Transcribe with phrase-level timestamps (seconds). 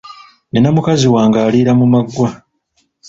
[0.51, 2.29] Nina mukazi wange aliira mu maggwa